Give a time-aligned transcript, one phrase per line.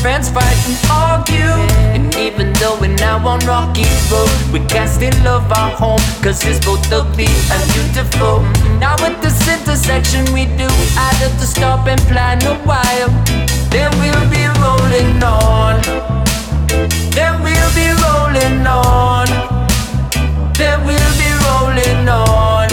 [0.00, 1.56] friends fight and argue.
[1.94, 6.44] And even though we're now on rocky road, we can still love our home, cause
[6.44, 8.42] it's both ugly and beautiful.
[8.78, 13.10] Now at this intersection, we do out of the stop and plan a while.
[13.70, 15.82] Then we'll be rolling on.
[17.16, 19.26] Then we'll be rolling on.
[20.54, 22.68] Then we'll be rolling on.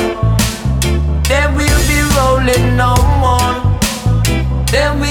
[1.29, 3.79] Then we'll be rolling on.
[4.71, 5.04] Then we.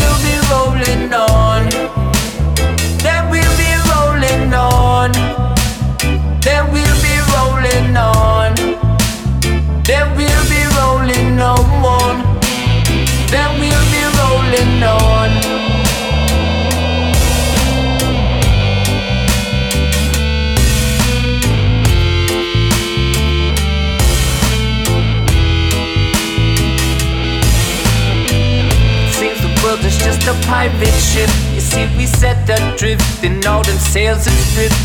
[30.04, 31.30] just a pirate ship.
[31.54, 34.76] You see, we set adrift in all them sails and stripped.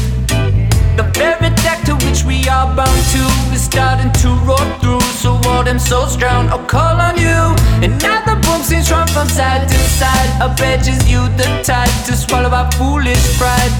[0.95, 3.23] The very deck to which we are bound to
[3.53, 5.01] is starting to roll through.
[5.21, 7.39] So all them souls drown, I'll call on you.
[7.83, 10.31] And now the boom seems run from side to side.
[10.41, 13.73] I bet you the tide to swallow our foolish pride.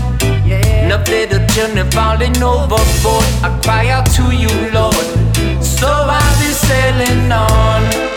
[0.46, 0.86] Yeah.
[0.86, 3.30] Enough little children falling overboard.
[3.44, 5.08] I cry out to you, Lord.
[5.64, 8.09] So I'll be sailing on.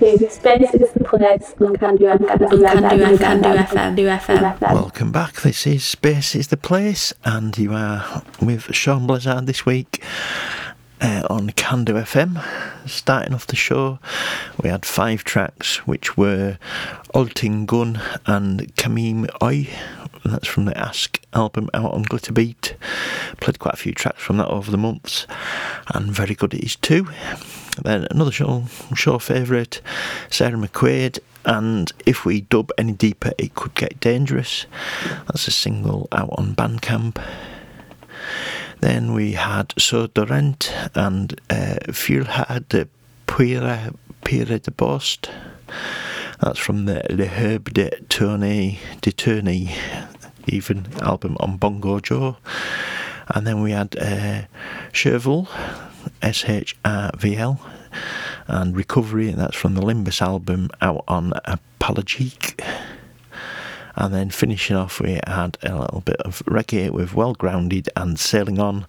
[0.00, 3.18] Space is the Place on Candu FM.
[3.18, 4.72] Candu FM.
[4.72, 5.42] Welcome back.
[5.42, 10.02] This is Space is the Place, and you are with Sean Blizzard this week
[11.02, 12.42] uh, on Candu FM.
[12.88, 13.98] Starting off the show,
[14.62, 16.56] we had five tracks, which were
[17.14, 19.68] Altın Gün and Canım Oy.
[20.24, 22.72] That's from the Aşk album out on Glitterbeat.
[23.40, 25.26] Played quite a few tracks from that over the months,
[25.94, 27.06] and very good it is too.
[27.82, 28.64] Then another show,
[28.94, 29.80] show favourite,
[30.30, 34.66] Sarah McQuaid, and if we dub any deeper, it could get dangerous.
[35.26, 37.22] That's a single out on Bandcamp.
[38.80, 42.88] Then we had Sourdurent and uh, Fuelhard de
[43.26, 45.30] Puire, Peira de Bòst.
[46.40, 49.74] That's from the Le Herbe de Tourney, de Tourney,
[50.46, 52.36] even album on Bongo Joe.
[53.28, 54.42] And then we had uh,
[54.92, 55.46] Sherville,
[56.22, 57.60] S H R V L,
[58.46, 62.60] and Recovery, that's from the Limbus album out on Apologique.
[63.96, 68.18] And then finishing off, we had a little bit of reggae with Well Grounded and
[68.18, 68.86] Sailing On,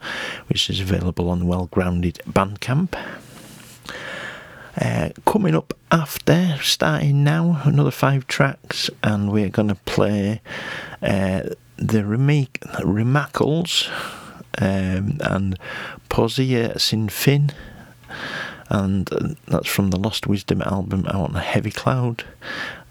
[0.47, 2.95] which is available on Well Grounded Bandcamp.
[4.80, 10.39] Uh, coming up after, starting now, another five tracks, and we're going to play
[11.02, 11.41] uh,
[11.76, 13.89] the remake, Remakquels,
[14.60, 15.58] um, and
[16.10, 17.52] Poesia Sin Fin,
[18.70, 22.24] and uh, that's from the Lost Wisdom album out on Heavy Cloud.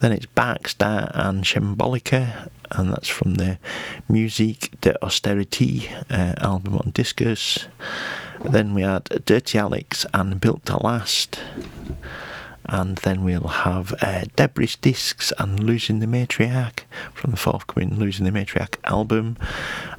[0.00, 3.58] Then it's Barkstar and Shambolica, and that's from the
[4.08, 7.66] Musique de Austerity uh, album on Discus.
[8.44, 11.40] Then we had Dirty Alex and Built to Last.
[12.70, 16.80] And then we'll have uh, Debris Discs and Losing the Matriarch
[17.12, 19.36] from the forthcoming Losing the Matriarch album.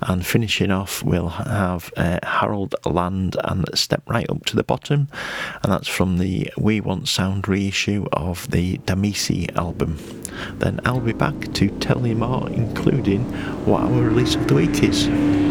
[0.02, 5.10] And finishing off, we'll have uh, Harold Land and Step Right Up to the Bottom.
[5.64, 9.98] And that's from the We Want Sound reissue of the Damisi album.
[10.54, 13.24] Then I'll be back to tell you more, including
[13.66, 15.51] what our release of the week is.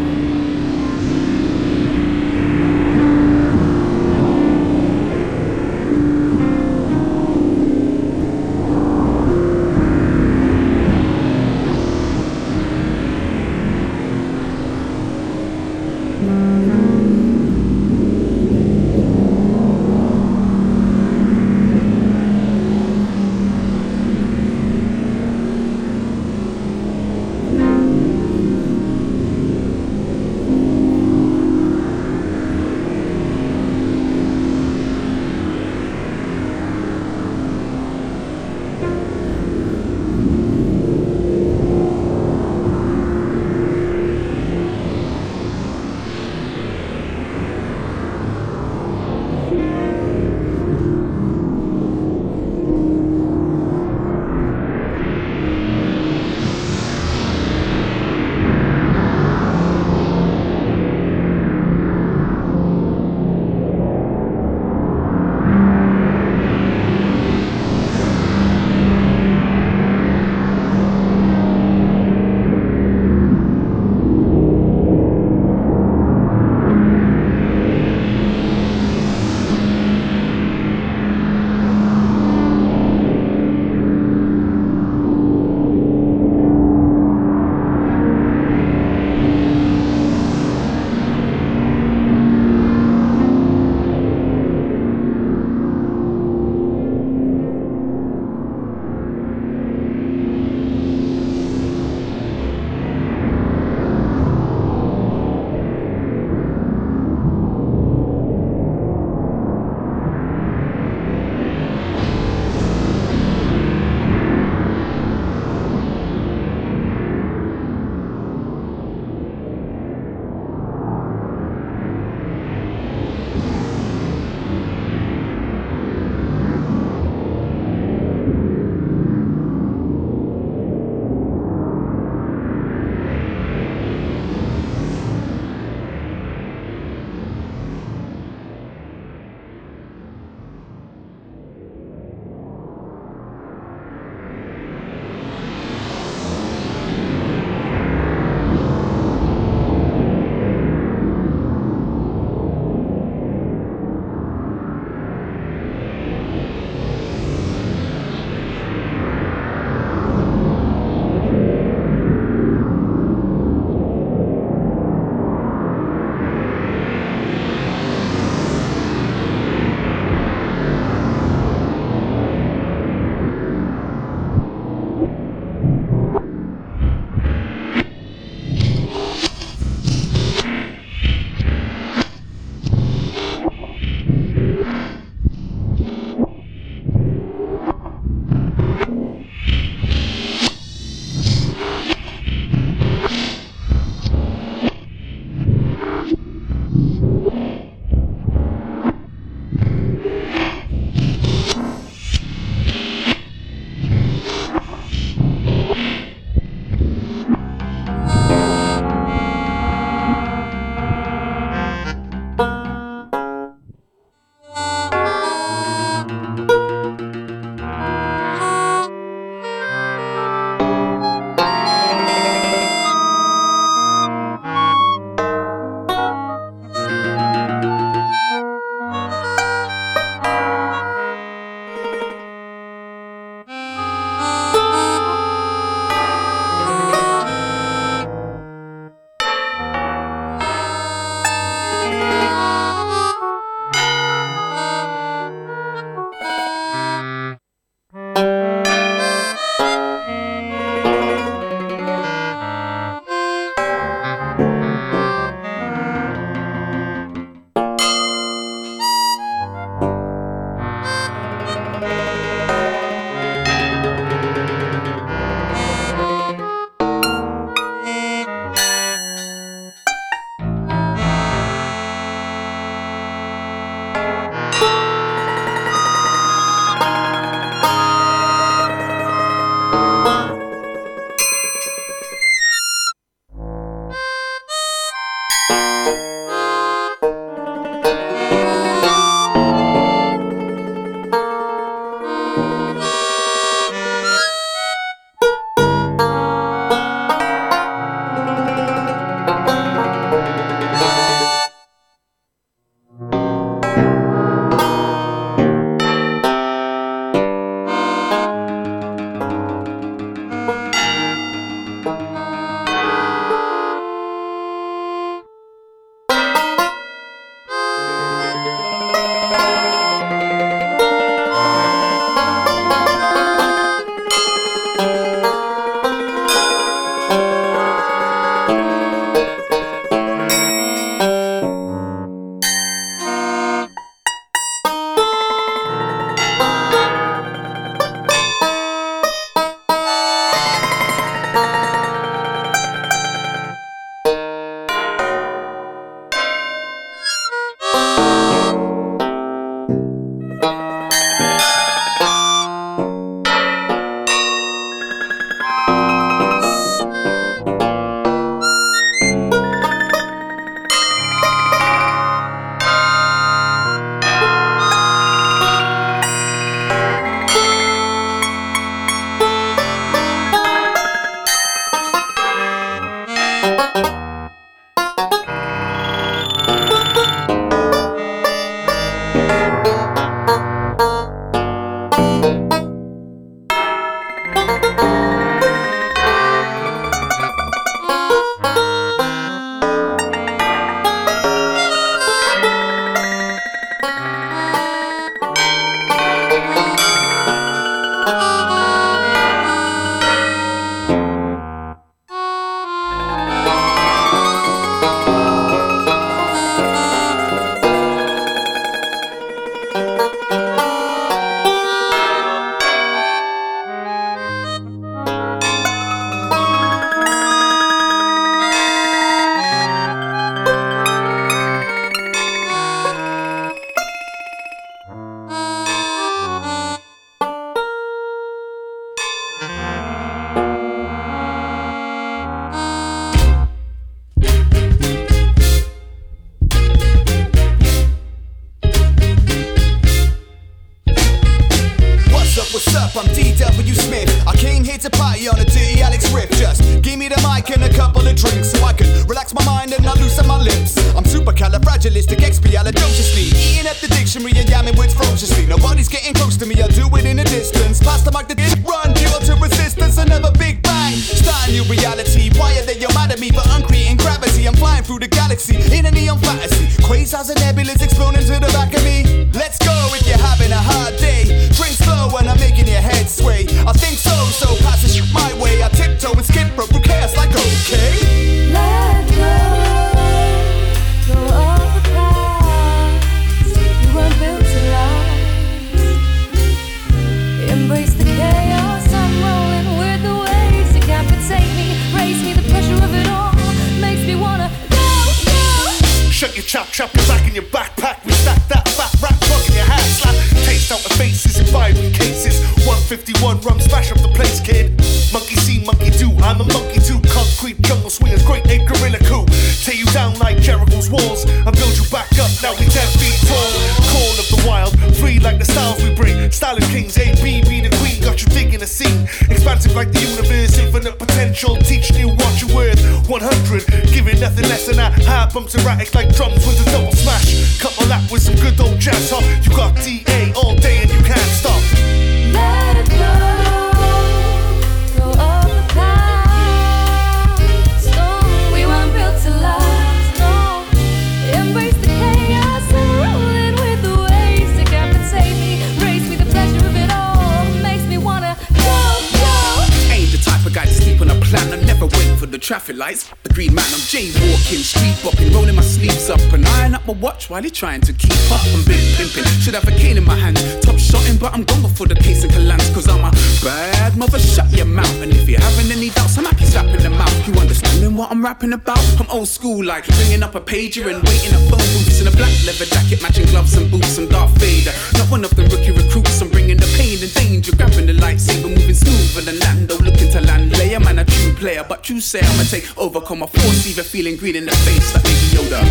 [556.91, 558.41] a watch while he's trying to keep up.
[558.53, 560.37] I'm big pimping, should have a cane in my hand.
[560.61, 562.73] Top shotting, but I'm going for the case and Kalans.
[562.73, 563.11] Cause I'm a
[563.43, 565.01] bad mother, shut your mouth.
[565.01, 567.27] And if you're having any doubts, I'm happy slapping the mouth.
[567.27, 568.83] You understanding what I'm rapping about?
[568.99, 572.11] I'm old school, like bringing up a pager and waiting at phone booths in a
[572.11, 573.97] black leather jacket, matching gloves and boots.
[573.97, 576.21] and dark Darth Vader, not one of the rookie recruits.
[576.21, 580.21] I'm bringing the pain and danger, grabbing the lightsaber, moving smoother than Lando, looking to
[580.21, 580.79] land layer.
[580.79, 584.17] Man, a true player, but you say I'ma take over, come a force, even feeling
[584.17, 585.61] green in the face like Baby Yoda.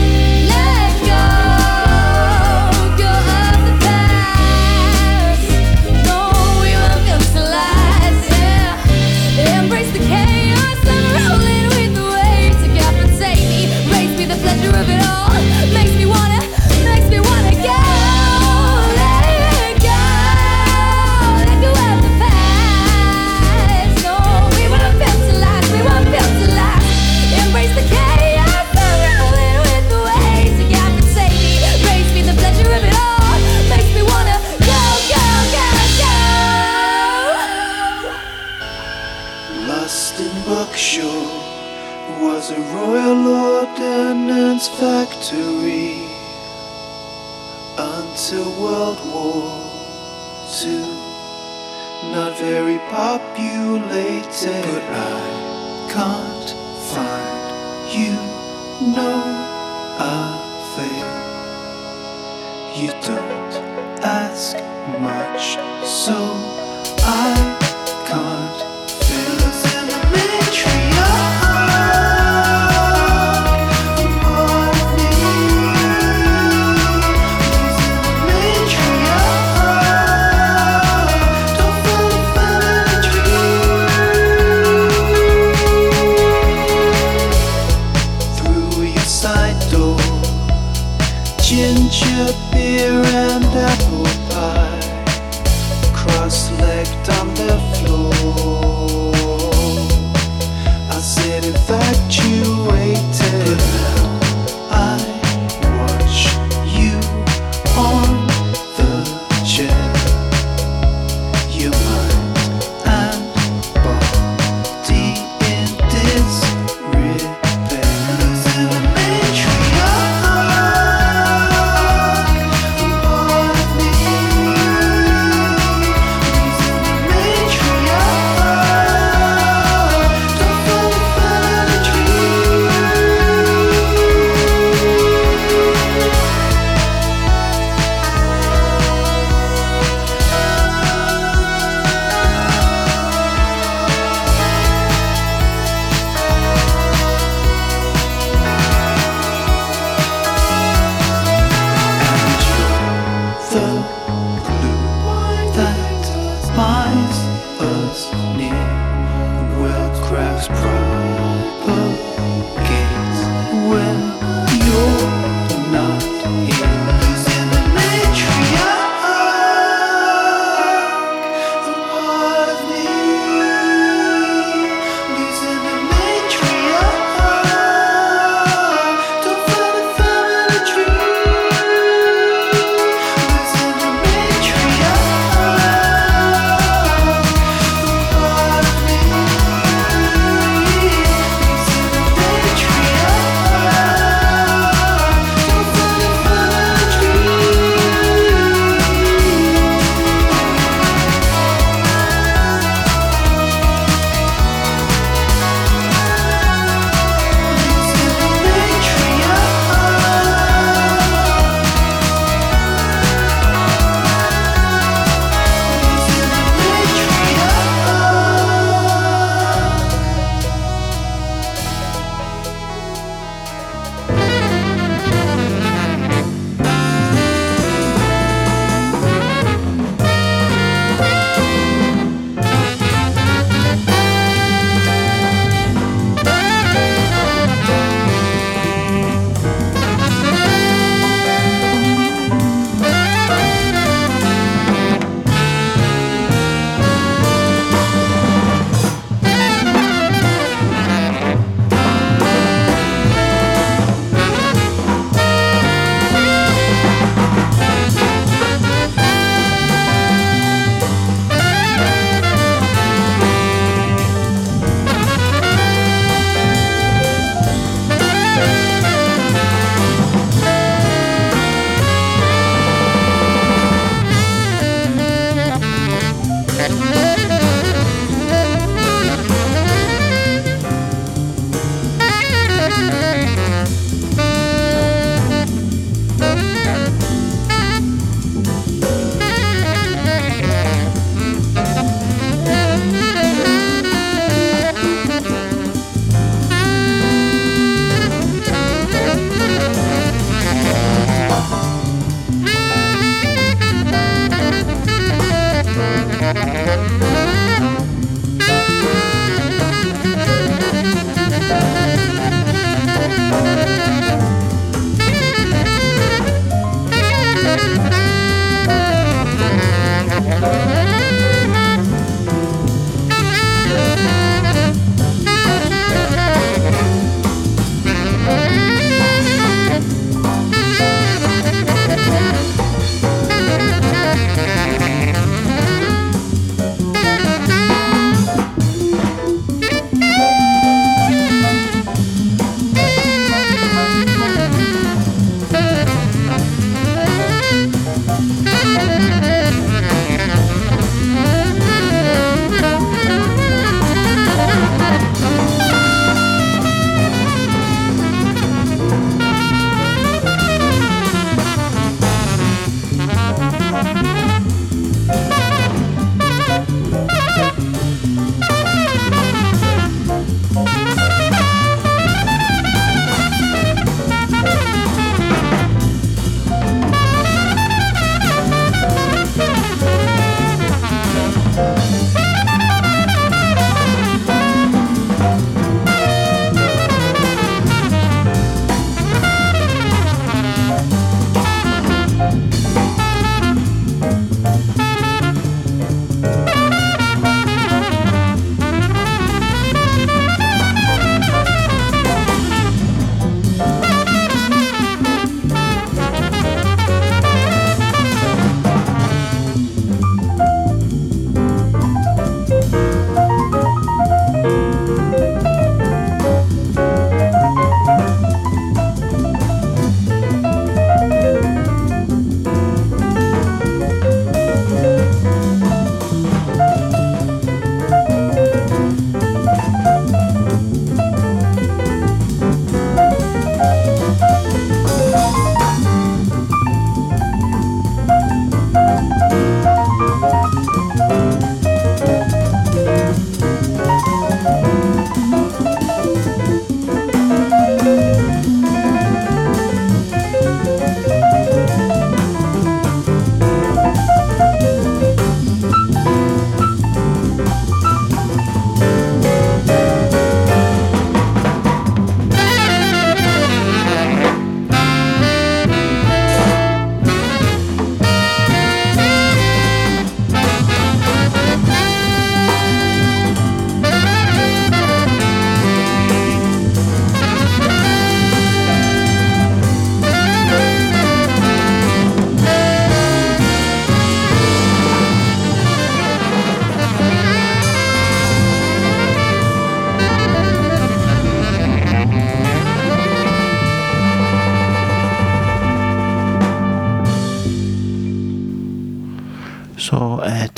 [0.48, 1.79] Let go.
[52.12, 56.50] not very populated, but I can't
[56.90, 58.14] find you.
[58.96, 59.12] No,
[59.98, 60.38] I
[60.74, 61.10] fail.
[62.82, 63.54] You don't
[64.02, 64.56] ask
[65.00, 66.16] much, so
[67.04, 67.49] I.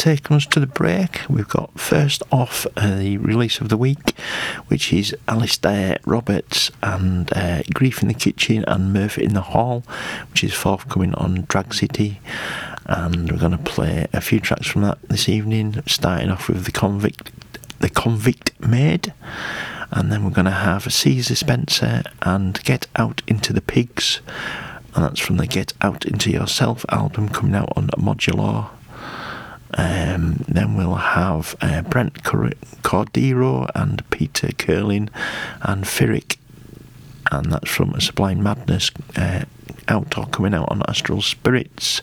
[0.03, 1.21] taking us to the break.
[1.31, 4.19] We've got first off uh, the release of the week,
[4.67, 9.85] which is Alasdair Roberts and uh, Grief in the Kitchen and Mirth in the Hall,
[10.31, 12.21] which is forthcoming on Drag City.
[12.87, 16.65] And we're going to play a few tracks from that this evening, starting off with
[16.65, 17.31] the Convict,
[17.79, 19.15] the Convict Maid.
[19.93, 24.21] And then we're going to have Caesar Spencer and Get Out into the Pigs.
[24.97, 28.71] And that's from the Get Out Into Yourself album coming out on Modulor.
[29.75, 32.53] Um, then we'll have uh, Brent Cor-
[32.83, 35.09] Cordero and Peter Kerlin
[35.63, 36.39] and Pyrrhic,
[37.31, 39.45] and that's from a Sublime Madness uh,
[39.89, 42.03] outdoor coming out on Astral Spirits.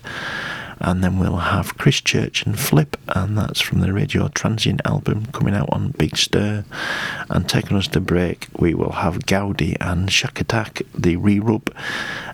[0.79, 5.25] And then we'll have Chris Church and Flip, and that's from the Radio Transient album
[5.27, 6.63] coming out on Big Stir.
[7.29, 11.73] And taking us to break, we will have Gaudi and Shack Attack, the re rub,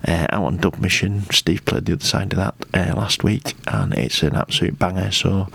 [0.07, 1.23] uh, out on Dub Mission.
[1.31, 5.11] Steve played the other side of that uh, last week, and it's an absolute banger.
[5.11, 5.47] So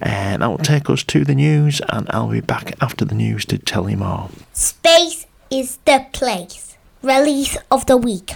[0.00, 3.44] uh, that will take us to the news, and I'll be back after the news
[3.46, 4.30] to tell you more.
[4.52, 6.76] Space is the place.
[7.02, 8.32] Release of the week.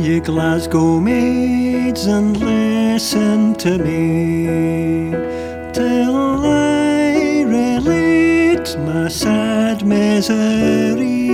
[0.00, 5.10] Ye Glasgow maids and listen to me
[5.74, 11.28] till I relate my sad misery.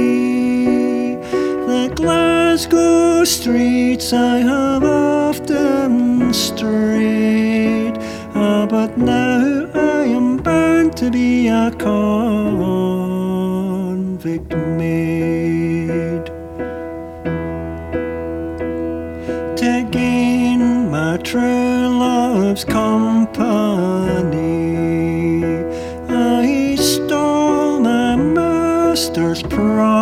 [1.70, 7.96] The Glasgow streets I have often strayed,
[8.34, 12.96] ah, but now I am bound to be a convict
[14.56, 16.35] maid.
[21.26, 23.42] True love's company.
[26.08, 29.96] I stole my master's property.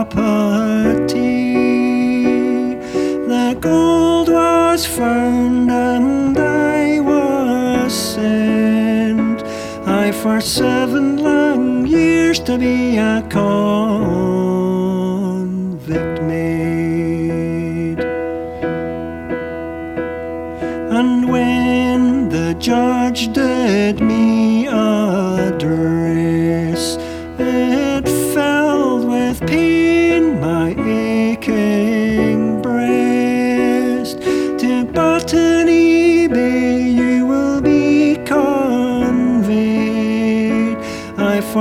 [3.33, 9.43] The gold was found and I was sent.
[9.87, 13.84] I for seven long years to be a convict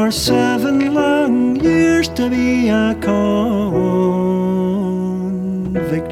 [0.04, 3.24] for seven long years to be a convict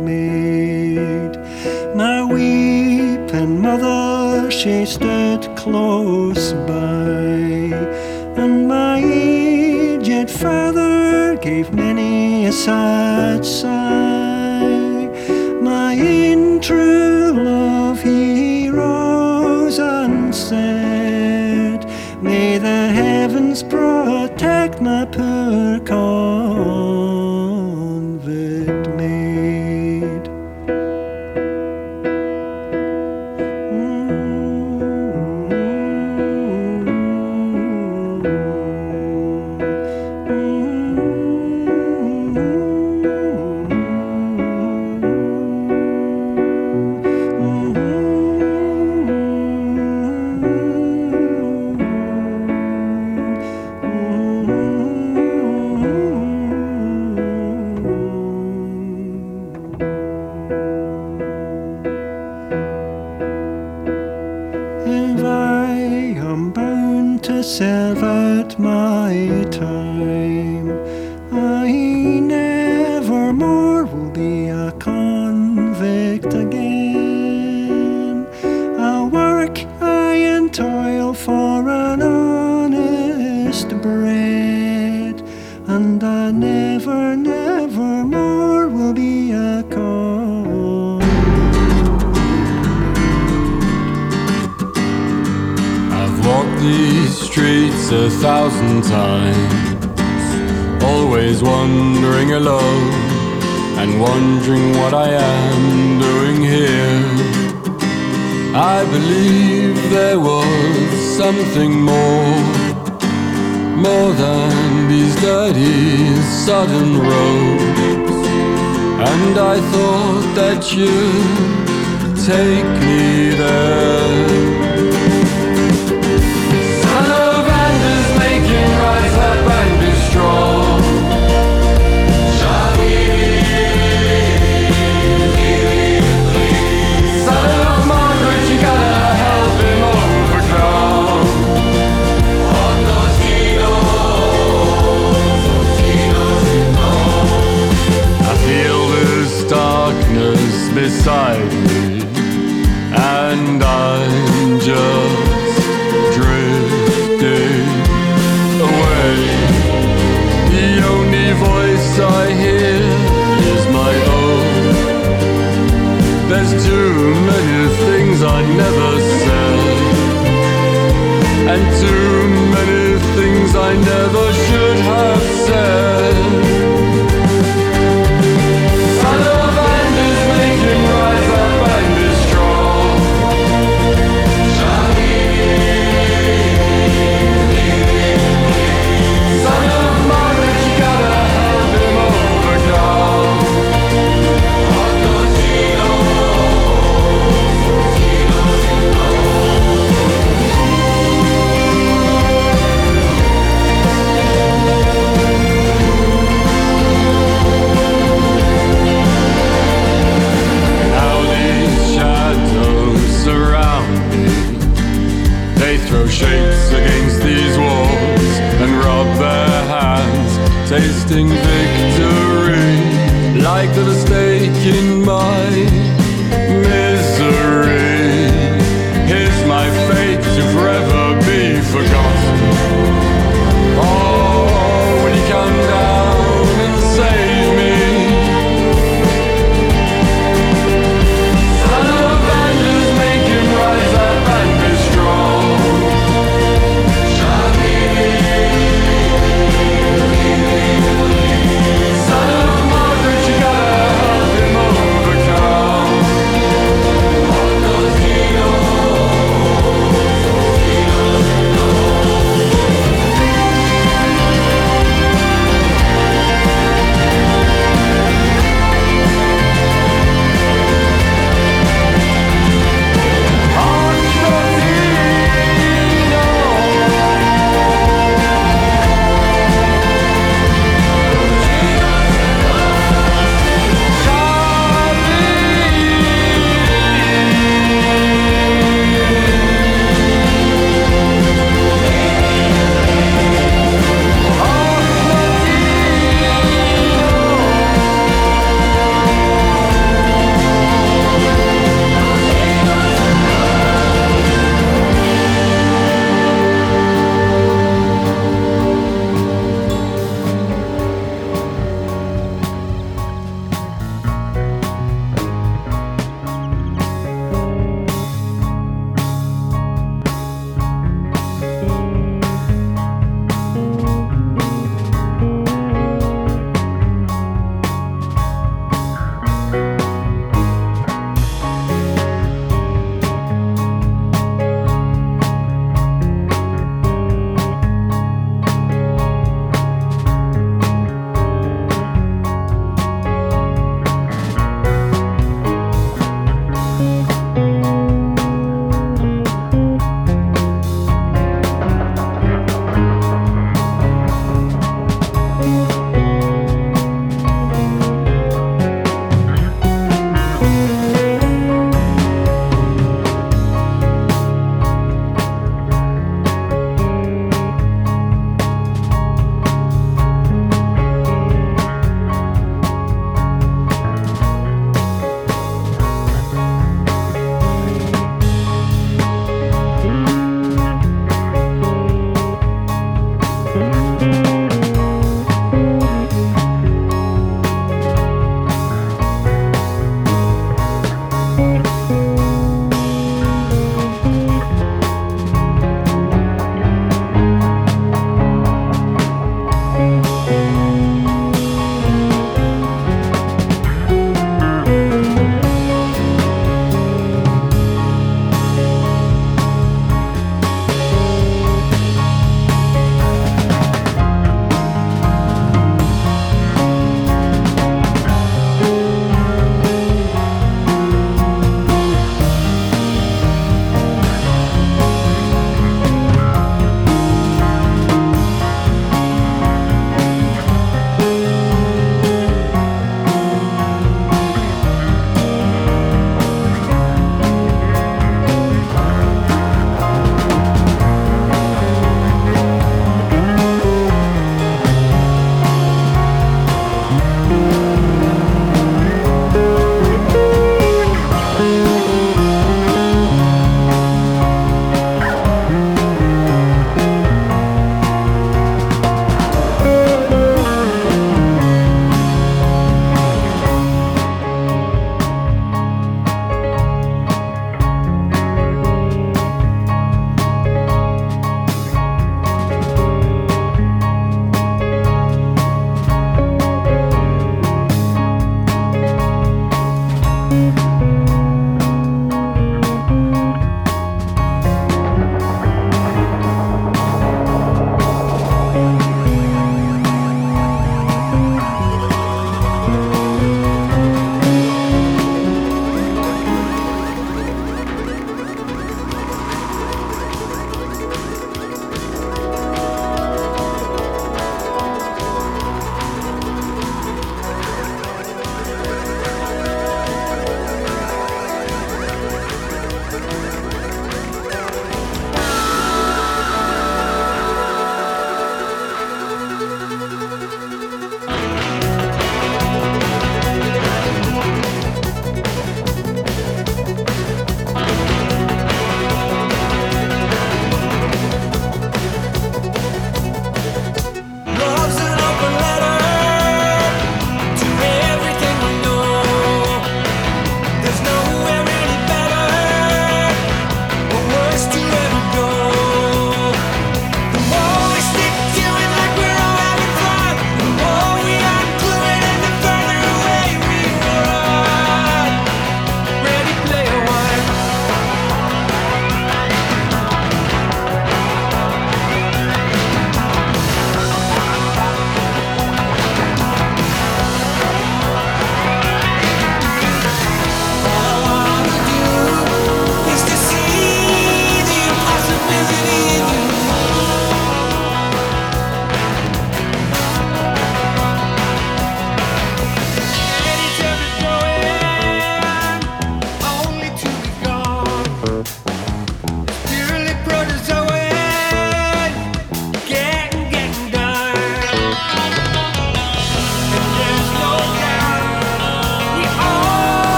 [0.00, 1.32] maid.
[1.96, 7.74] My weeping mother, she stood close by,
[8.40, 13.89] and my aged father gave many a sad sigh.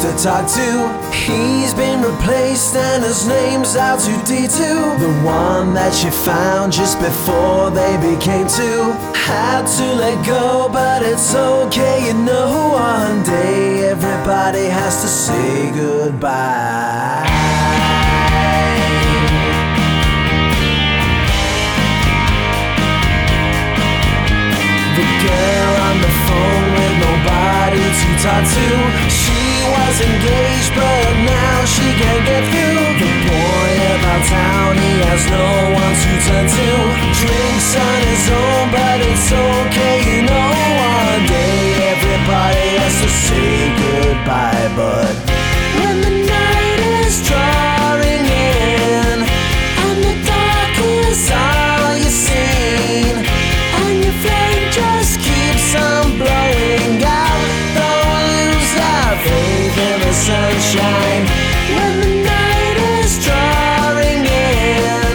[0.00, 4.98] To talk to, he's been replaced and his name's R2D2.
[4.98, 8.96] The one that she found just before they became two.
[9.12, 12.72] Had to let go, but it's okay, you know.
[12.72, 17.26] One day everybody has to say goodbye.
[24.96, 29.19] The girl on the phone with nobody to talk to.
[29.90, 32.94] Was engaged, but now she can't get through.
[33.02, 36.68] The boy about town, he has no one to turn to.
[37.18, 40.50] Drinks on his own, but it's okay, you know.
[40.94, 43.50] One day everybody has to say
[43.82, 45.10] goodbye, but
[45.82, 46.19] when the
[60.30, 61.24] sunshine.
[61.74, 65.14] When the night is drawing in,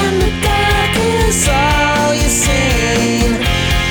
[0.00, 3.30] and the dark is all you've seen.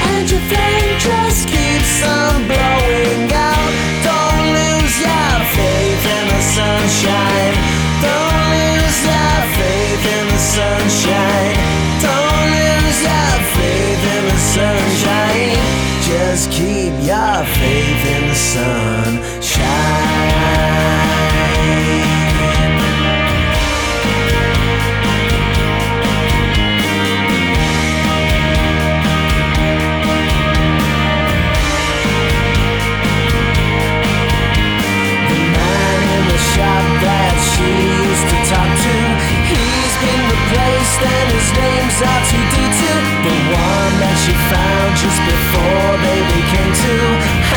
[0.10, 3.72] And your flame just keeps on blowing out.
[4.10, 7.56] Don't lose your faith in the sunshine.
[8.08, 11.56] Don't lose your faith in the sunshine.
[12.08, 15.62] Don't lose your faith in the sunshine.
[16.10, 19.17] Just keep your faith in the sunshine.
[45.00, 47.57] Just before they became two.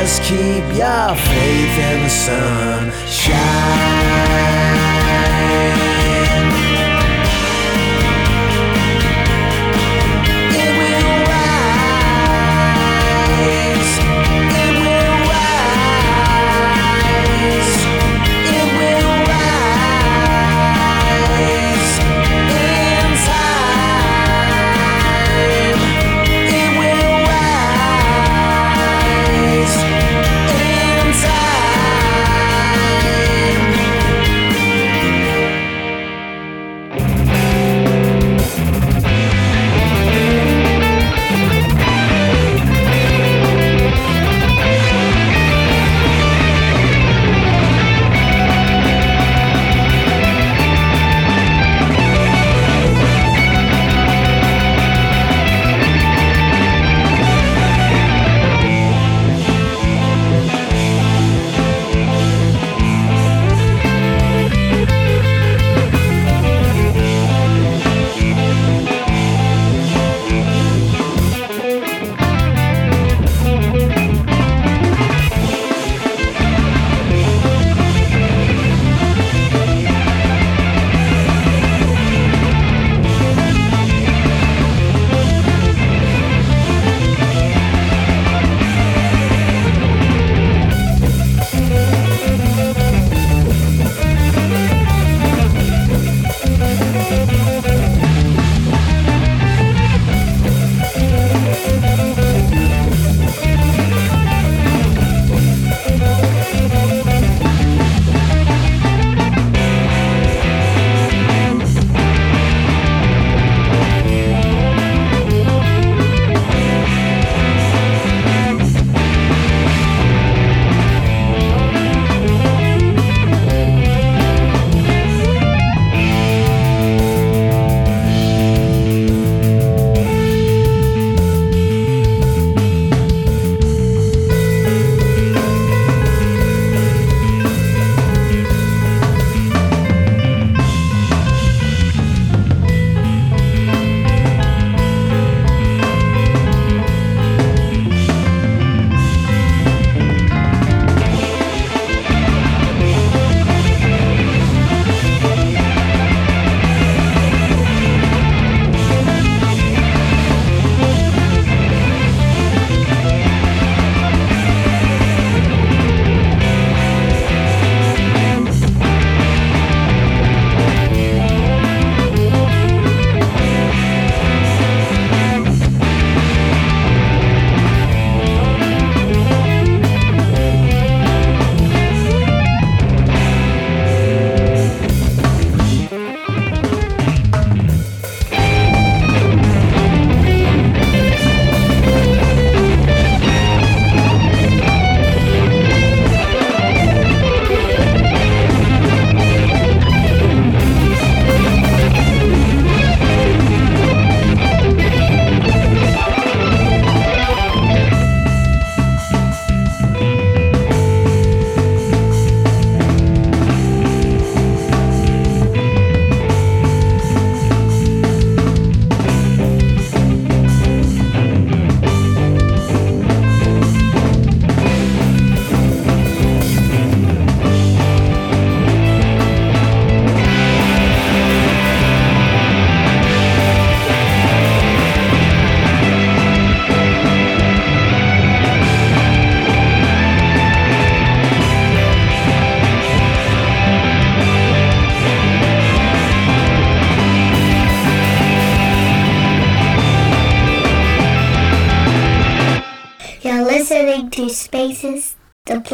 [0.00, 3.38] Just keep your faith in the sunshine.
[4.62, 4.67] It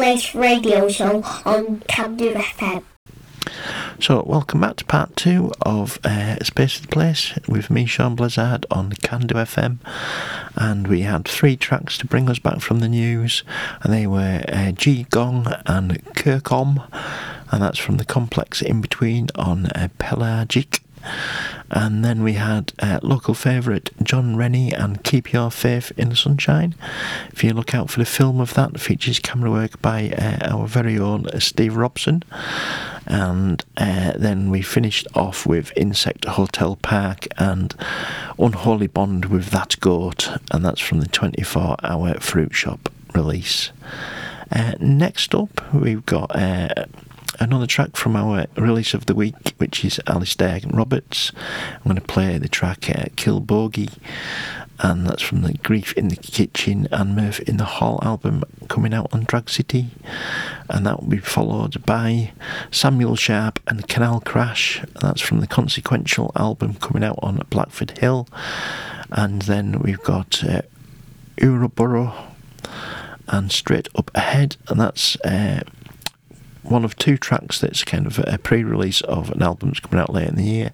[0.05, 2.83] Radio show on Camden FM.
[3.99, 8.13] So, welcome back to part two of uh, Space of the Place with me, Sean
[8.13, 9.79] Blizzard, on Camden FM.
[10.55, 13.43] And we had three tracks to bring us back from the news,
[13.81, 16.87] and they were uh, G Gong and Kirkom,
[17.51, 20.84] and that's from the complex in between on uh, Pelagic.
[21.71, 26.15] And then we had uh, local favourite John Rennie and Keep Your Faith in the
[26.15, 26.75] Sunshine.
[27.31, 30.53] If you look out for the film of that, it features camera work by uh,
[30.55, 32.23] our very own Steve Robson.
[33.07, 37.75] And uh, then we finished off with Insect Hotel Park and
[38.39, 43.71] Unholy Bond with That Goat, and that's from the 24 hour Fruit Shop release.
[44.51, 46.85] Uh, next up, we've got uh,
[47.39, 51.31] another track from our release of the week, which is Alasdair Roberts.
[51.73, 53.97] I'm going to play the track uh, Kilbogie,
[54.79, 58.93] and that's from the Grief in the Kitchen and Mirth in the Hall album coming
[58.93, 59.87] out on Drag City.
[60.69, 62.33] And that will be followed by
[62.71, 68.27] Samuel Sharp and Canal Crash, that's from the Consequential album coming out on Blackford Hill.
[69.11, 70.61] And then we've got uh,
[71.37, 72.31] Uroboro
[73.27, 75.15] and Straight Up Ahead, and that's.
[75.21, 75.61] Uh,
[76.69, 80.13] one of two tracks that's kind of a pre-release of an album that's coming out
[80.13, 80.71] later in the year,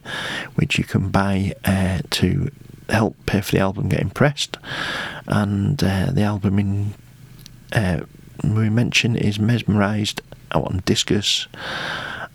[0.55, 2.49] which you can buy uh, to
[2.89, 4.57] help pay for the album getting pressed.
[5.27, 6.93] And uh, the album in
[7.73, 8.01] uh,
[8.43, 11.47] we mention is Mesmerised out on Discus.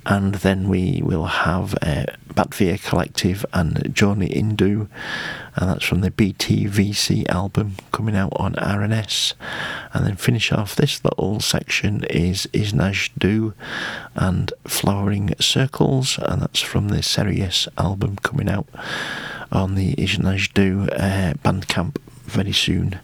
[0.09, 4.89] And then we will have uh, Batavia Collective and Johnny Indu,
[5.57, 9.35] and that's from the BTVC album coming out on RNS.
[9.93, 13.55] And then finish off this little section is Isnaj Dui
[14.15, 18.69] and Flowering Circles, and that's from the Serious album coming out
[19.51, 21.97] on the Isnaj Dui uh, Bandcamp
[22.27, 23.01] very soon.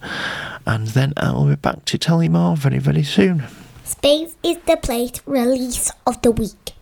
[0.67, 3.43] And then I'll be back to tell you more very, very soon.
[3.83, 6.73] Space is the Place release of the week.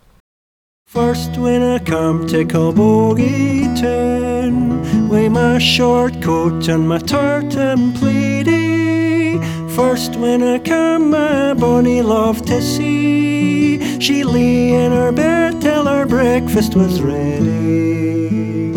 [0.93, 5.09] First when I come to Kilbogey turn.
[5.09, 9.39] With my short coat and my tartan pleedy
[9.77, 15.85] First when I come my bonny love to see She lay in her bed till
[15.85, 18.73] her breakfast was ready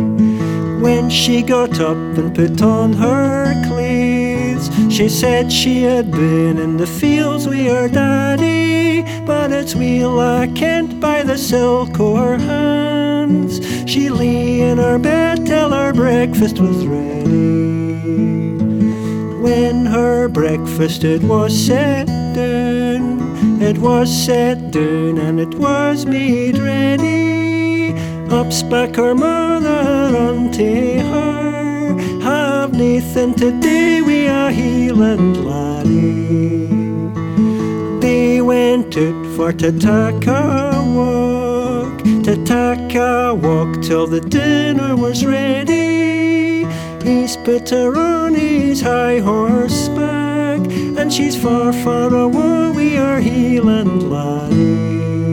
[0.84, 4.33] When she got up and put on her clothes
[4.94, 10.48] She said she had been in the fields with her daddy but it's weel I
[10.48, 13.60] can't by the silk o' her hands.
[13.90, 17.94] She lay in her bed till her breakfast was ready.
[19.42, 26.58] When her breakfast it was set down, it was set down and it was made
[26.58, 27.53] ready.
[28.40, 29.82] Up spake her mother
[30.28, 36.64] unto her, have Nathan today we are Heeland laddie
[38.04, 44.96] they went out for to take a walk, to take a walk till the dinner
[44.96, 46.66] was ready.
[47.02, 50.60] He's put her on his high horseback,
[51.00, 52.72] and she's far, far away.
[52.76, 55.33] We are Heeland laddie.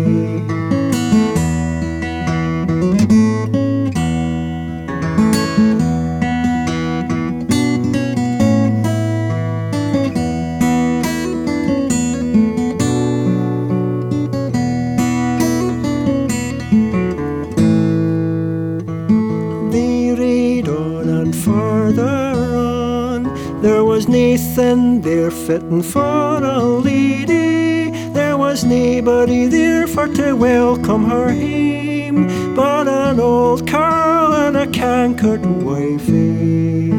[24.61, 27.89] Nathan there fitting for a lady.
[28.11, 34.67] There was nobody there for to welcome her hame, but an old carl and a
[34.67, 36.91] cankered wifey.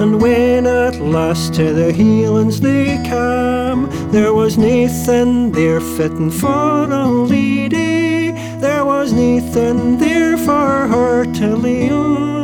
[0.00, 6.84] And when at last to the Heelands they came, there was Nathan there fitting for
[6.92, 8.32] a lady.
[8.60, 12.39] There was Nathan there for her to lay on,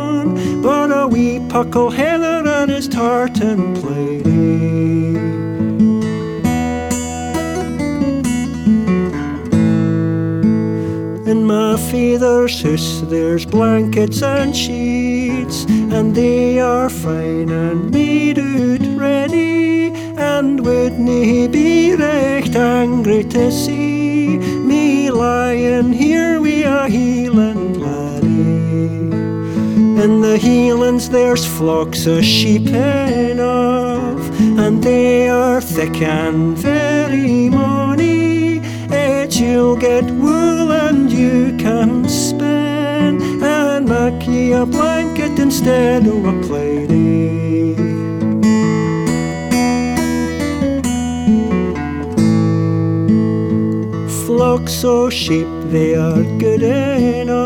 [1.06, 5.14] a wee puckle heather and his tartan plaidy.
[11.30, 15.64] In my father's house there's blankets and sheets,
[15.94, 19.92] and they are fine and made out ready.
[20.16, 26.88] And wouldn't be recht angry to see me lying here wi' a
[27.30, 27.85] laddie?
[30.06, 38.60] In the healands there's flocks of sheep enough, and they are thick and very money.
[38.88, 46.24] It you'll get wool and you can spin, and make ye a blanket instead of
[46.24, 47.74] a plaidie.
[54.24, 57.45] Flocks of sheep, they are good enough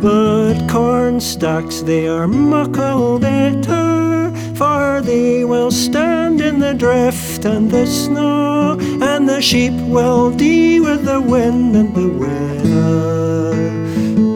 [0.00, 4.32] but corn stacks, they are muckle better.
[4.54, 10.80] For they will stand in the drift and the snow, and the sheep will dee
[10.80, 13.36] with the wind and the weather.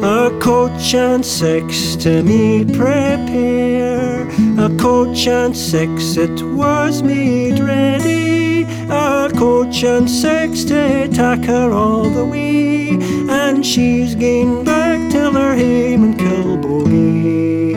[0.02, 4.28] A coach and six to me prepare.
[4.58, 8.64] A coach and six it was made ready.
[8.90, 11.08] A coach and six to
[11.46, 12.79] her all the way.
[13.50, 17.74] And she's gained back till her hame Kilbogey.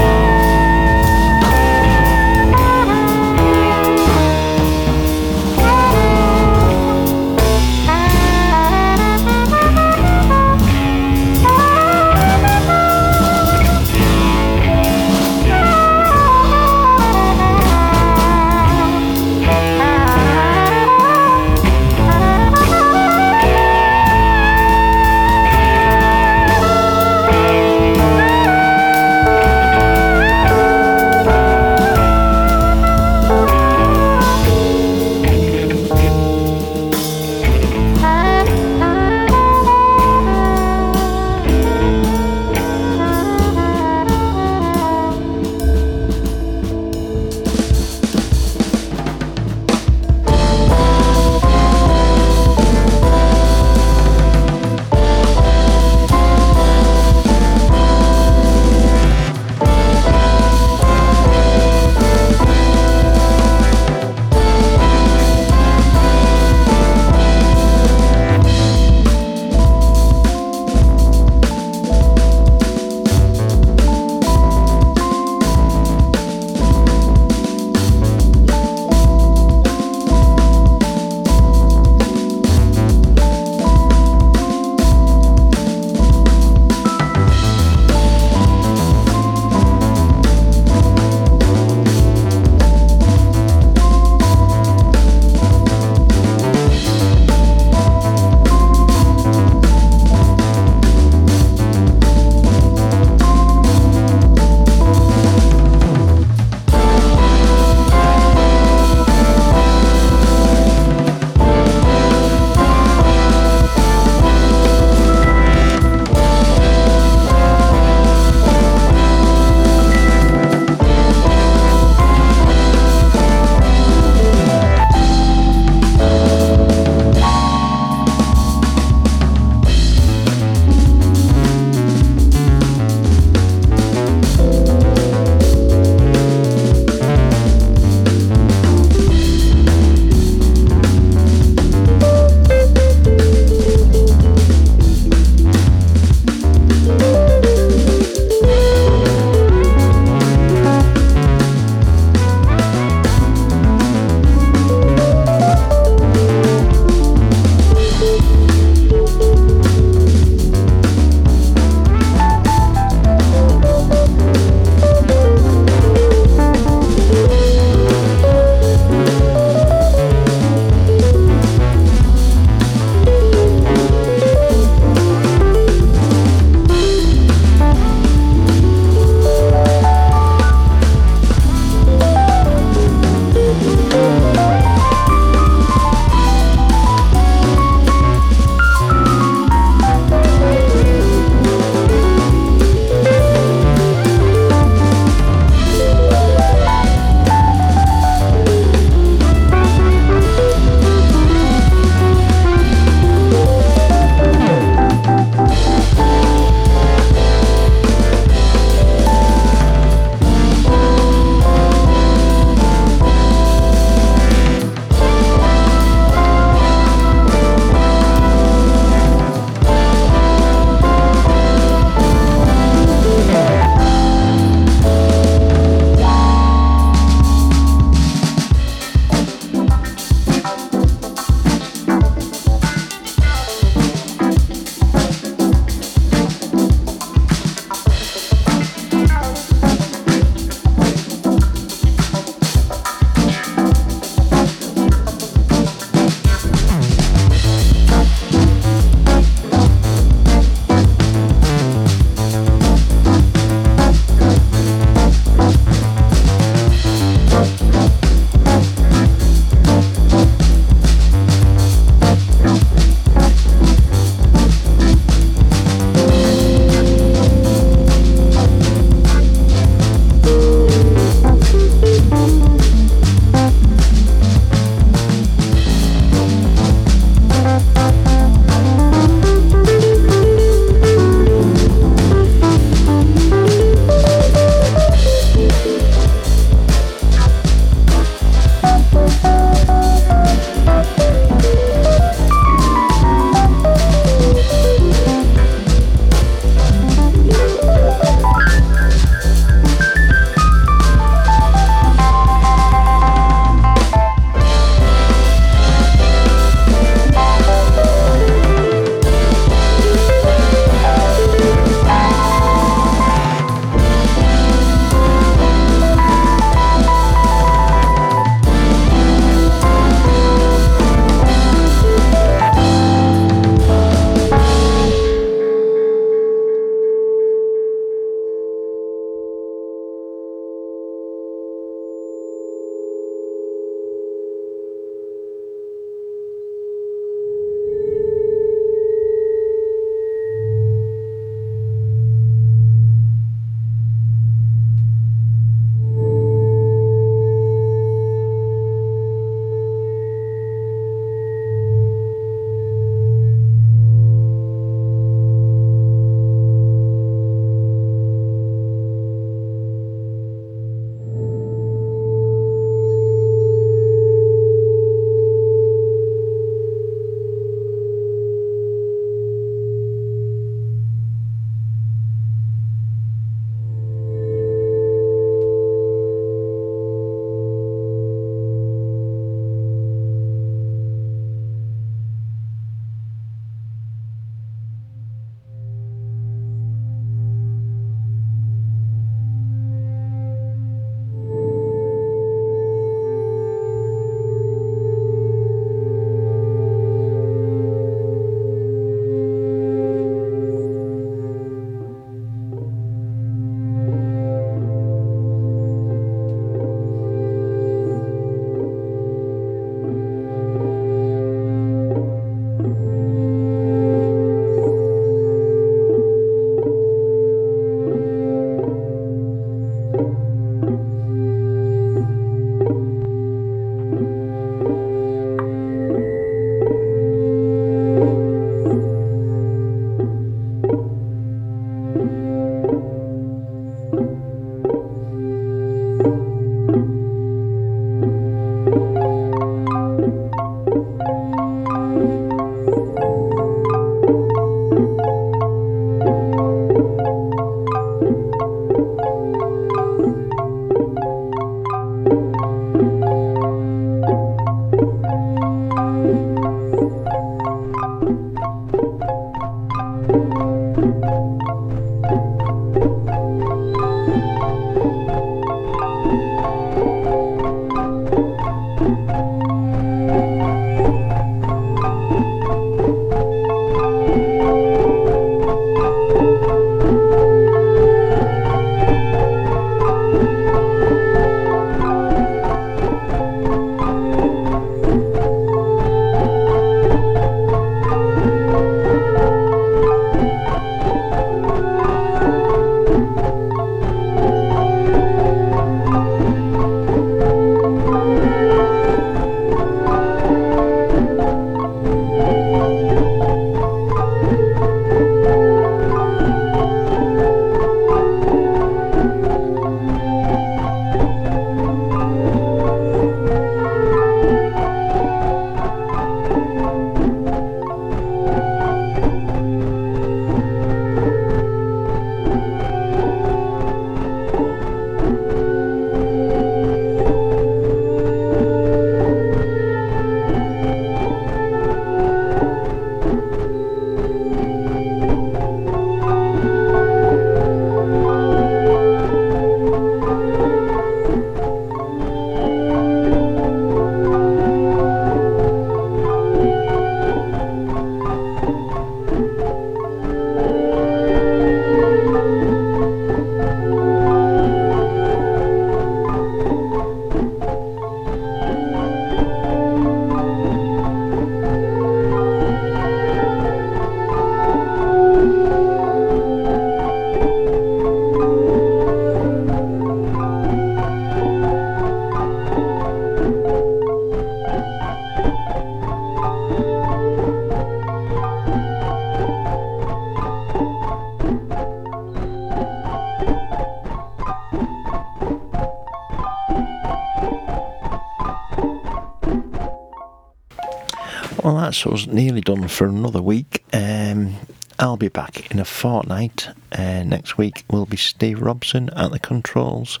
[591.46, 593.62] Well, that's us nearly done for another week.
[593.72, 594.34] Um,
[594.80, 596.48] I'll be back in a fortnight.
[596.72, 600.00] Uh, next week will be Steve Robson at the controls,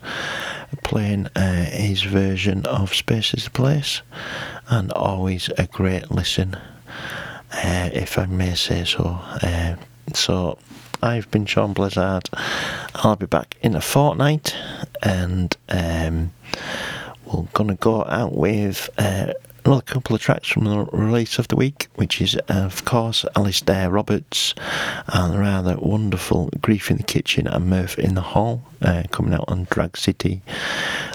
[0.82, 4.02] playing uh, his version of Space is the Place,
[4.68, 6.56] and always a great listen,
[7.52, 9.20] uh, if I may say so.
[9.40, 9.76] Uh,
[10.14, 10.58] so,
[11.00, 12.28] I've been Sean Blizzard.
[12.96, 14.52] I'll be back in a fortnight,
[15.00, 16.32] and um,
[17.24, 19.32] we're going to go out with uh,
[19.66, 23.92] another couple of tracks from the release of the week, which is, of course, Alasdair
[23.92, 24.54] Roberts
[25.08, 29.34] and the rather wonderful Grief in the Kitchen and Mirth in the Hall uh, coming
[29.34, 30.40] out on Drag City.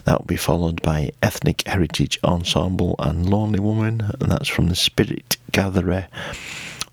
[0.03, 4.75] That will be followed by Ethnic Heritage Ensemble and Lonely Woman, and that's from the
[4.75, 6.07] Spirit Gatherer.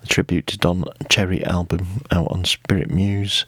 [0.01, 3.47] The tribute to Don Cherry album out on Spirit Muse,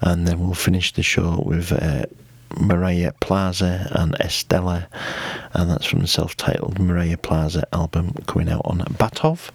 [0.00, 2.06] and then we'll finish the show with uh,
[2.60, 4.88] Maria Plaza and Estella,
[5.52, 9.50] and that's from the self titled Maria Plaza album coming out on Batov.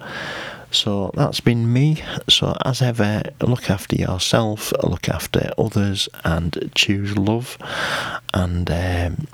[0.71, 2.03] So that's been me.
[2.29, 7.57] So, as ever, look after yourself, look after others, and choose love.
[8.33, 9.27] And um,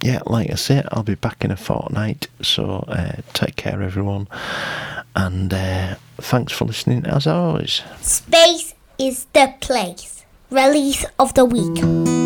[0.00, 2.28] yeah, like I said, I'll be back in a fortnight.
[2.42, 4.28] So, uh, take care, everyone.
[5.16, 7.82] And uh, thanks for listening as always.
[8.02, 10.24] Space is the place.
[10.50, 12.23] Release of the week.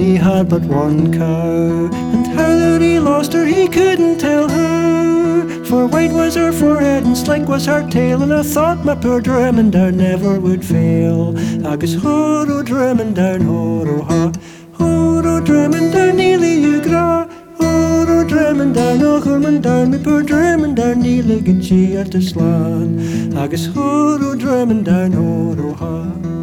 [0.00, 5.64] He had but one cow, and how that he lost her he couldn't tell her.
[5.66, 9.20] For white was her forehead and slick was her tail, and I thought my poor
[9.20, 11.36] Dremondar never would fail.
[11.66, 14.32] Agus horo Dremondar horo ha,
[14.72, 17.28] horo Dremondar nearly you gra.
[17.58, 23.36] Horo Dremondar no Hermondar, me poor Dremondar nearly get she at the slan.
[23.36, 26.39] Agus horo Dremondar horo ha.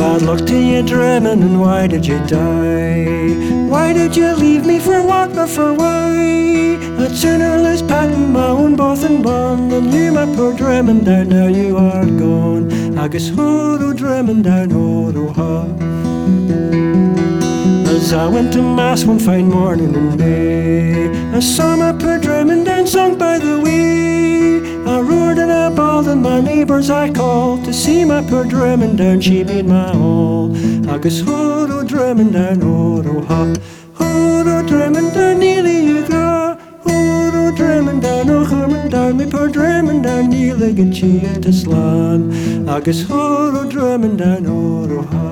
[0.00, 3.34] Bad luck to you, Drummond, and why did you die?
[3.68, 6.78] Why did you leave me for what or for why?
[6.98, 11.48] I'd sooner lose my own both and bond, than you, my poor Drummond, there now
[11.48, 12.96] you are gone.
[12.98, 15.64] I guess horo Drummond, down horo ha.
[17.94, 22.64] As I went to mass one fine morning in May, I saw my poor Drummond
[22.64, 24.79] down sunk by the way.
[25.00, 28.98] I roared and I bawled and my neighbours I called to see my poor Drummond
[28.98, 30.54] down, she made my all.
[30.90, 33.54] Agus horo Drummond down, horo ha.
[33.94, 36.58] Horo Drummond down, nearly you gra.
[36.84, 41.52] Horo Drummond down, oh Herman down, me poor Drummond down, nearly get she at the
[41.54, 42.68] slan.
[42.68, 45.29] Agus horo Drummond down, horo ha.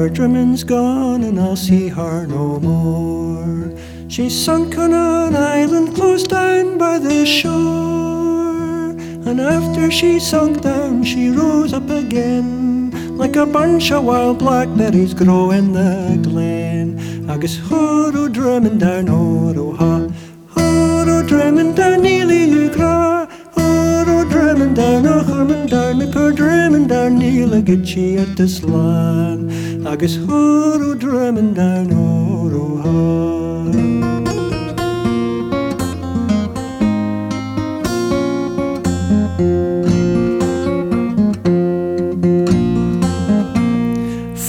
[0.00, 3.70] Poor Drummond's gone and I'll see her no more.
[4.08, 8.96] She's sunk on an island close down by the shore.
[9.28, 13.18] And after she sunk down, she rose up again.
[13.18, 17.28] Like a bunch of wild blackberries grow in the glen.
[17.28, 20.08] Agus horo Drummond down, horo ha.
[20.54, 22.70] Horo Drummond down, nearly you.
[22.72, 28.48] Horo Drummond down, oh Herman down, me poor Drummond down, nearly get she at the
[28.48, 29.69] slan.
[29.86, 32.90] Agus Drummond down, horo ha.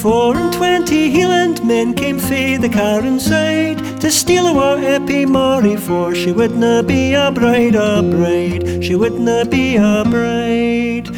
[0.01, 5.79] Four and twenty Hieland men came fae the car inside to steal awa Eppie Morrie,
[5.79, 11.09] for she wouldna be a bride, a bride, she wouldna be a bride.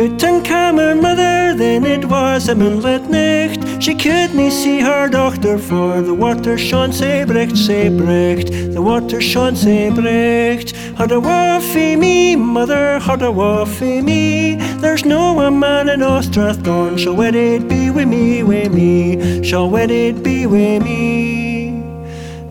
[0.00, 3.61] Ut and cam her mother, then it was a moonlit night.
[3.82, 9.20] She couldn't see her doctor, for the water shone sae bricht, sae bricht, the water
[9.20, 10.70] shone sae bricht.
[10.96, 14.54] Had a waffy me, mother, had a waffy me.
[14.78, 19.68] There's no a man in Ostrathgone shall wed it be wi' me, wi' me, shall
[19.68, 21.82] wed it be wi' me.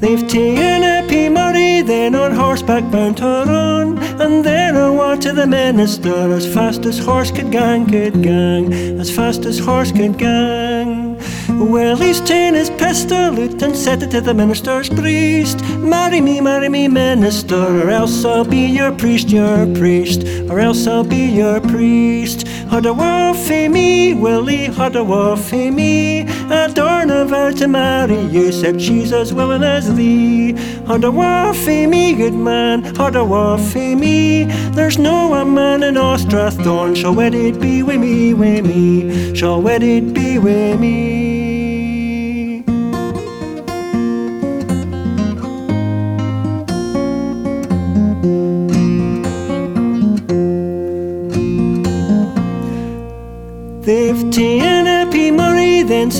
[0.02, 5.48] They've taken Eppie Morrie, then on horseback bound to run, and then awa to the
[5.48, 10.81] minister as fast as horse could gang, could gang, as fast as horse could gang.
[11.60, 15.64] Willie's ta'en his pistol out and set it to the minister's priest.
[15.78, 20.88] Marry me, marry me, minister, or else I'll be your priest, your priest, or else
[20.88, 22.48] I'll be your priest.
[22.70, 23.34] Had a war
[23.70, 26.22] me, Willie, had a war me.
[26.50, 30.54] I don't know to marry you, said she's as willing as thee.
[30.88, 34.46] Had a war me, good man, had a war me.
[34.72, 39.62] There's no one man in Austrathorn shall wed it be with me, with me, shall
[39.62, 41.11] wed it be with me.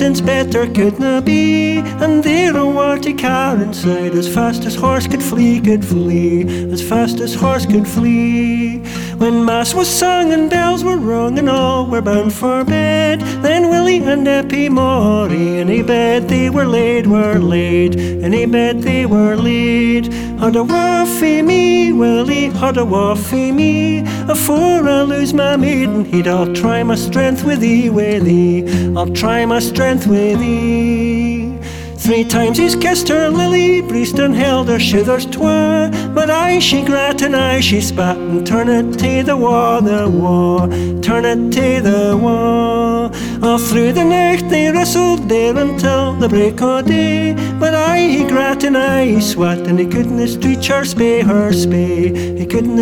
[0.02, 5.22] Since better couldna be, and there a warty car inside, as fast as horse could
[5.22, 6.42] flee, could flee,
[6.72, 8.78] as fast as horse could flee.
[9.18, 13.70] When mass was sung and bells were rung and all were bound for bed, then
[13.70, 18.82] Willie and Eppie Morrie in a bed they were laid, were laid, in a bed
[18.82, 20.12] they were laid.
[20.42, 26.52] Had a waffy me, Willie, had a waffy me, afore I lose my maidenhead, I'll
[26.52, 31.56] try my strength with thee, thee, I'll try my strength with thee.
[31.96, 36.82] Three times he's kissed her lily breast and held her shithers twa, but I she
[36.82, 40.66] grat and I she spat and turn it to the wa, the wa,
[41.02, 43.01] turn it to the wa.
[43.42, 48.24] All through the night they wrestled there until the break o' day, but I he
[48.24, 50.20] grat and I he swat and he couldn't
[50.68, 52.78] her spay, her spay, he couldn't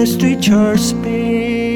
[0.49, 1.70] her spay.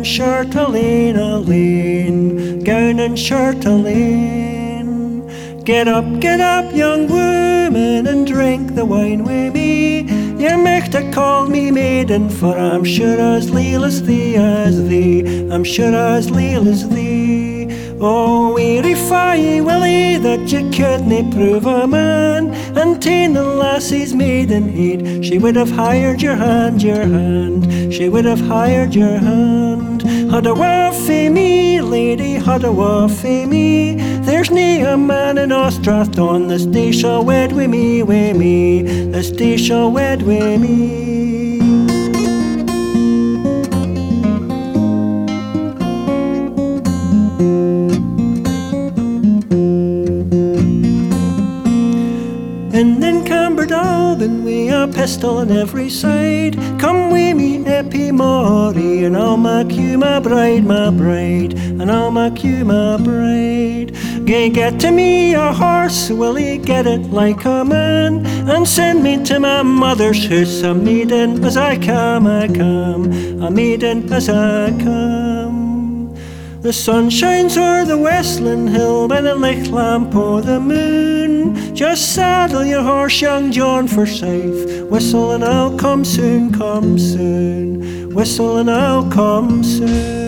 [0.00, 5.28] And shirt a lane, a lane, gown and shirt a lane.
[5.62, 10.08] Get up, get up, young woman, and drink the wine with me.
[10.42, 15.50] You might have called me maiden, for I'm sure as leal as thee, as thee,
[15.50, 17.68] I'm sure as leal as thee.
[18.00, 25.38] Oh, weary fie, Willie, that you couldn't prove a man, ta'en the lassie's maidenhead, she
[25.38, 30.02] would have hired your hand, your hand, she would have hired your hand.
[30.30, 36.48] Had a waffy me, lady, had a waffy me, there's nae a man in Austrathorn
[36.48, 38.82] this day shall wed wi' me, wi' me,
[39.12, 41.49] this day shall wed wi' me.
[54.10, 56.56] Camberdalbin we are pistol on every side.
[56.80, 62.10] Come wi' me, Eppie Morrie, and I'll make you my bride, my bride, and I'll
[62.10, 63.94] make you my bride.
[64.26, 69.02] Gay, get to me a horse, will he get it like a man, and send
[69.04, 73.12] me to my mother's house, a maiden as I come, I come,
[73.42, 76.16] a maiden as I come.
[76.62, 81.29] The sun shines o'er the westland hill by the licht lamp o'er the moon.
[81.74, 84.82] Just saddle your horse, young John for safe.
[84.90, 88.14] Whistle and I'll come soon, come soon.
[88.14, 90.19] Whistle and I'll come soon.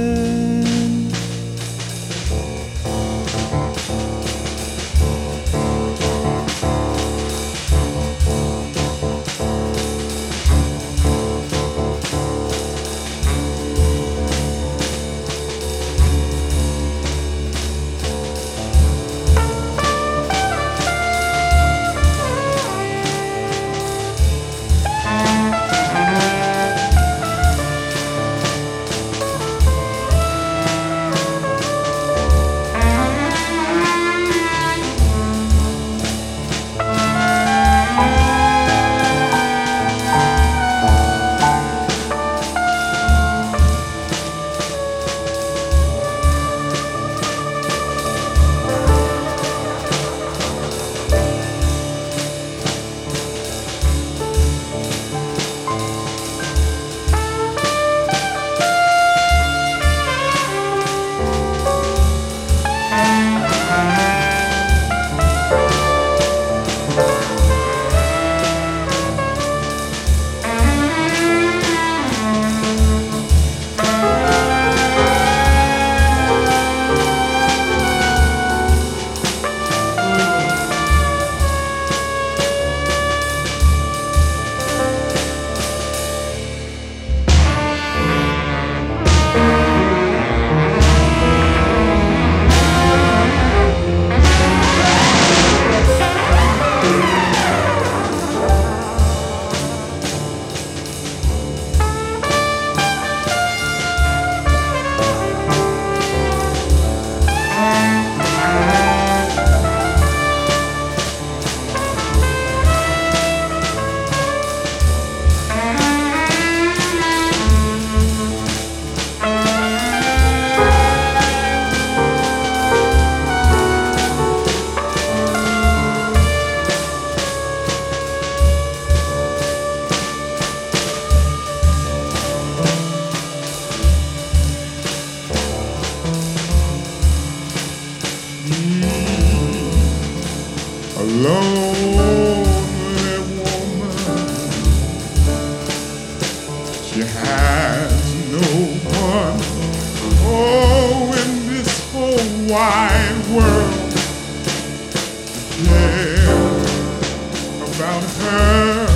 [157.92, 158.86] around her.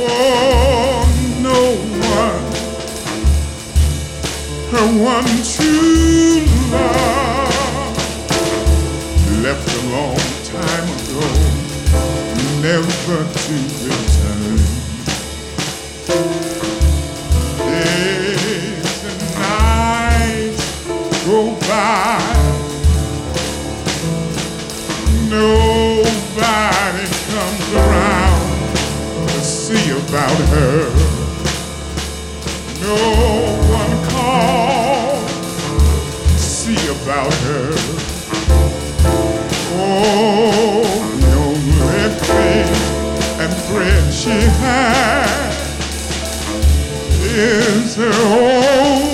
[0.00, 1.06] Oh,
[1.42, 1.60] no
[2.18, 2.44] one,
[4.72, 7.96] her one true love,
[9.42, 11.26] left a long time ago,
[12.62, 13.54] never to
[13.84, 14.58] return.
[17.58, 20.66] Days and nights
[21.24, 21.38] go
[21.68, 22.18] by.
[25.30, 26.77] Nobody.
[29.88, 30.90] me about her.
[32.80, 32.96] No
[33.70, 35.62] one calls.
[36.32, 37.70] to see about her.
[39.80, 40.82] Oh,
[41.20, 42.74] the only faith
[43.40, 45.56] and friend she has
[47.22, 49.07] is her own.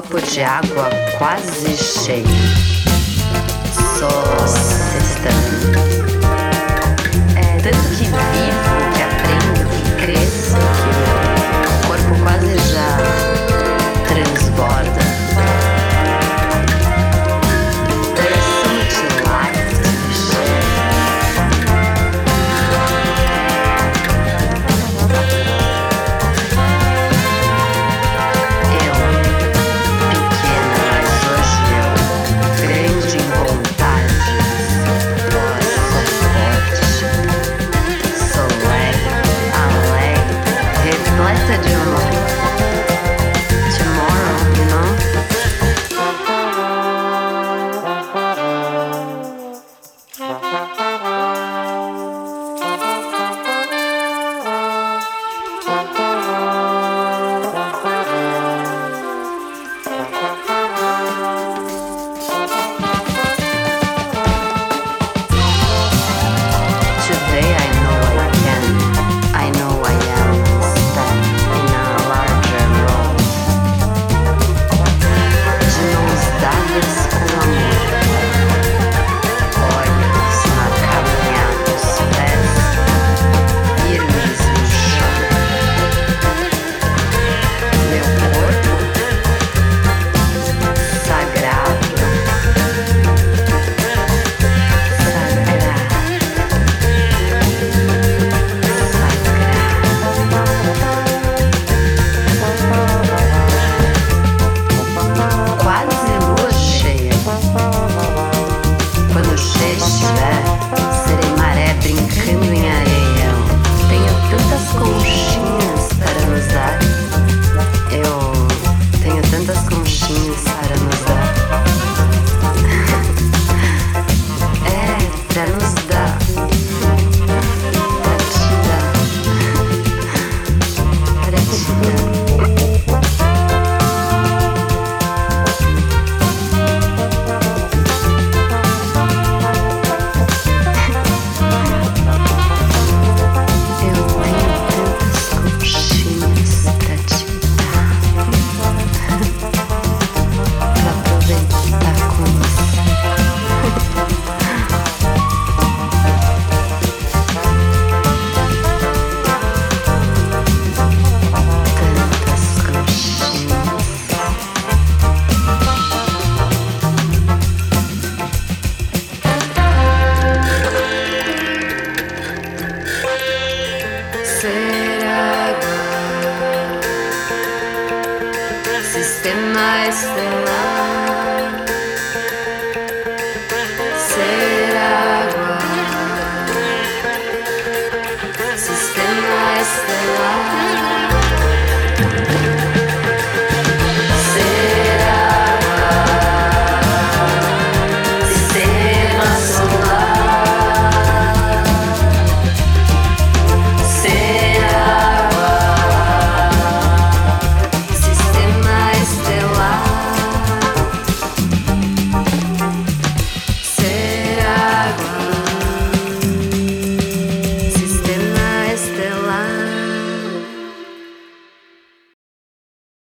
[0.00, 0.88] Copo de água
[1.18, 2.24] quase cheio.
[3.98, 4.77] Sou